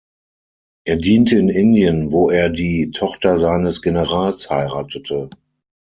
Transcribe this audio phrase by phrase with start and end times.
[0.83, 5.29] Er diente in Indien, wo er die Tochter seines Generals heiratete.